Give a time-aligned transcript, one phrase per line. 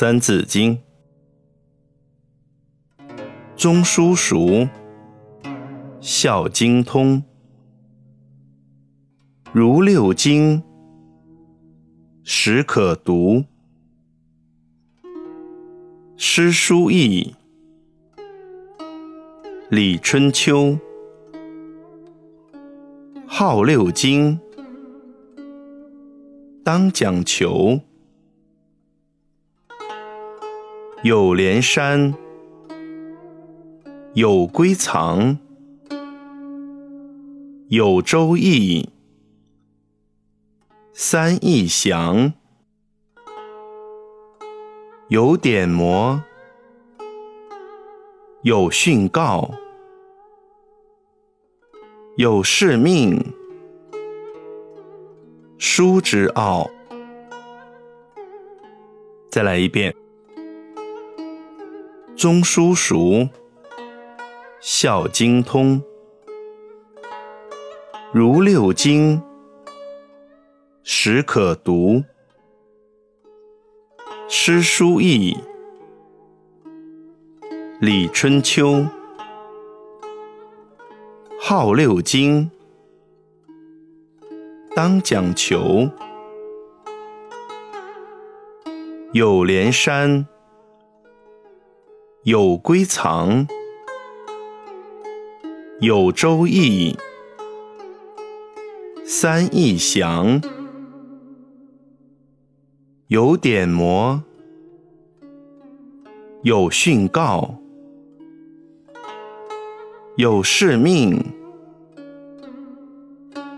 [0.00, 0.76] 三字经》：
[3.56, 4.68] 中书熟，
[6.00, 7.20] 孝经通，
[9.50, 10.62] 如六经，
[12.22, 13.44] 始可读。
[16.16, 17.34] 诗书易，
[19.68, 20.78] 礼春秋，
[23.26, 24.38] 号六经，
[26.62, 27.80] 当讲求。
[31.04, 32.12] 有连山，
[34.14, 35.38] 有归藏，
[37.68, 38.90] 有周易，
[40.92, 42.32] 三易详，
[45.06, 46.20] 有典谟，
[48.42, 49.52] 有训告，
[52.16, 53.24] 有誓命，
[55.58, 56.68] 书之奥。
[59.30, 59.94] 再来一遍。
[62.18, 63.28] 中书熟，
[64.60, 65.80] 孝经通，
[68.12, 69.22] 如六经，
[70.82, 72.02] 始可读。
[74.26, 75.38] 诗书易，
[77.78, 78.84] 礼春秋，
[81.40, 82.50] 号六经，
[84.74, 85.88] 当讲求。
[89.12, 90.26] 有连山。
[92.28, 93.46] 有归藏，
[95.80, 96.94] 有周易，
[99.06, 100.38] 三易详，
[103.06, 104.20] 有典谟，
[106.42, 107.54] 有训告，
[110.16, 111.24] 有誓命，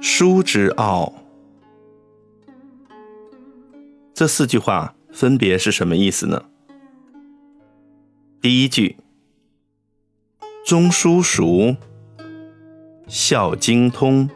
[0.00, 1.12] 书之奥。
[4.14, 6.49] 这四句话分别是什么意思呢？
[8.42, 8.96] 第一句：
[10.64, 11.77] 中书熟，
[13.06, 14.30] 孝经通，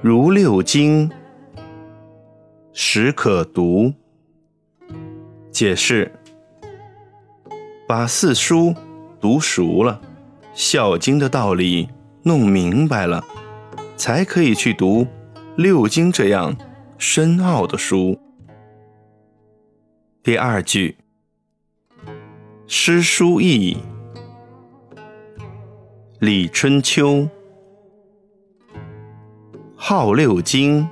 [0.00, 1.10] 如六经，
[2.72, 3.92] 始可读。
[5.50, 6.12] 解释：
[7.88, 8.72] 把四书
[9.20, 10.00] 读熟了，
[10.54, 11.88] 孝经的道理
[12.22, 13.24] 弄明白了，
[13.96, 15.04] 才可以去读
[15.56, 16.56] 六经这样
[16.96, 18.20] 深奥的书。
[20.22, 21.01] 第二句。
[22.66, 23.76] 诗书易，
[26.20, 27.28] 礼春秋，
[29.76, 30.88] 号六经，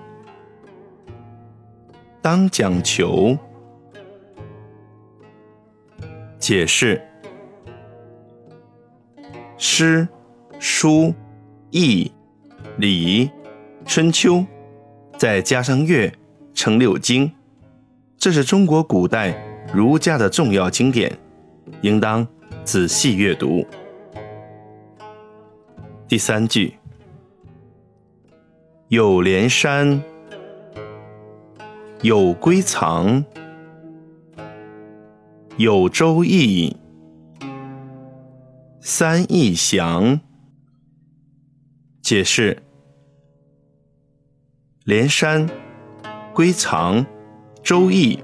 [2.21, 3.37] 当讲求。
[6.39, 7.01] 解释：
[9.57, 10.07] 诗、
[10.59, 11.15] 书、
[11.71, 12.11] 易、
[12.77, 13.31] 礼、
[13.87, 14.45] 春秋，
[15.17, 16.13] 再加上乐，
[16.53, 17.33] 成六经。
[18.19, 19.35] 这是中国古代
[19.73, 21.17] 儒家的重要经典。
[21.83, 22.27] 应当
[22.65, 23.67] 仔细阅读。
[26.09, 26.75] 第三句，
[28.89, 30.03] 有连山，
[32.03, 33.25] 有归藏，
[35.57, 36.77] 有周易，
[38.81, 40.21] 三易详。
[42.03, 42.61] 解释：
[44.85, 45.49] 连山、
[46.35, 47.07] 归藏、
[47.63, 48.19] 周易。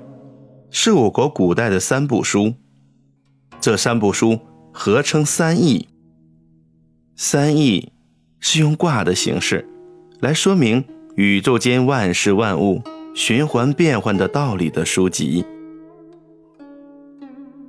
[0.71, 2.53] 是我国古代的三部书。
[3.61, 4.39] 这三部书
[4.73, 5.89] 合称三易。
[7.17, 7.93] 三易
[8.41, 9.67] 是用卦的形式
[10.21, 10.85] 来说明
[11.17, 12.83] 宇宙间万事万物
[13.15, 15.45] 循环变换的道理的书籍。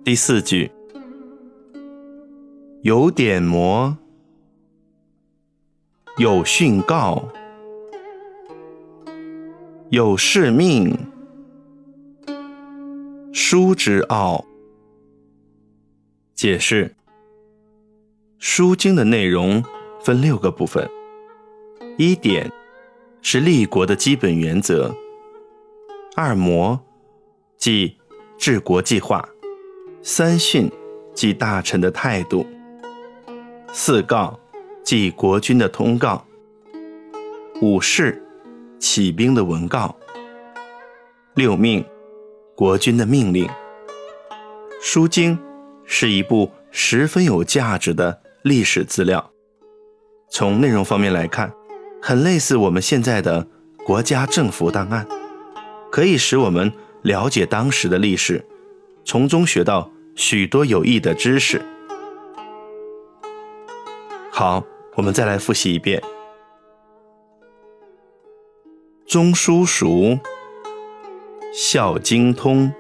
[0.04, 0.72] 第四句，
[2.82, 3.96] 有典谟，
[6.18, 7.28] 有训告，
[9.90, 10.98] 有誓命，
[13.34, 14.47] 书之奥。
[16.38, 16.96] 解释：
[18.38, 19.64] 书经的内容
[20.00, 20.88] 分六个部分。
[21.98, 22.52] 一典
[23.24, 24.94] 是立国的基本原则；
[26.16, 26.80] 二谟
[27.58, 27.98] 即
[28.38, 29.20] 治国计划；
[30.04, 30.72] 三训
[31.12, 32.46] 即大臣的态度；
[33.74, 34.40] 四告
[34.84, 36.24] 即国君的通告；
[37.64, 38.24] 五誓
[38.78, 39.90] 起兵的文告；
[41.34, 41.84] 六命
[42.54, 43.50] 国君的命令。
[44.80, 45.36] 书经。
[45.88, 49.32] 是一部十分有价值的历史资料。
[50.30, 51.52] 从内容方面来看，
[52.02, 53.48] 很类似我们现在的
[53.86, 55.08] 国家政府档案，
[55.90, 58.46] 可以使我们了解当时的历史，
[59.06, 61.62] 从中学到许多有益的知识。
[64.30, 64.64] 好，
[64.96, 66.04] 我们再来复习一遍：
[69.08, 70.20] 中书熟，
[71.54, 72.72] 孝经通。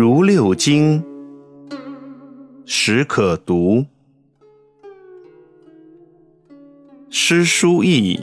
[0.00, 1.04] 如六经，
[2.64, 3.84] 始可读。
[7.10, 8.20] 诗书易，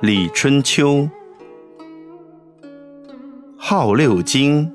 [0.00, 1.06] 礼春秋，
[3.58, 4.72] 号六经，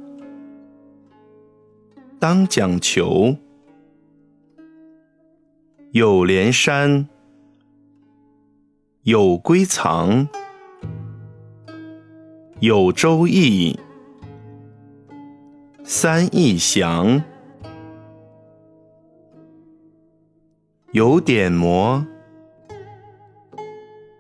[2.20, 3.36] 当讲求。
[5.90, 7.10] 有连山，
[9.02, 10.28] 有归藏，
[12.60, 13.80] 有周易，
[15.94, 17.22] 三义祥。
[20.94, 22.06] 有典谟，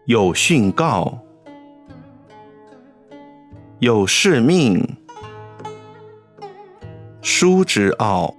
[0.03, 1.18] 有训告，
[3.79, 4.85] 有誓命，
[7.21, 8.35] 书之奥。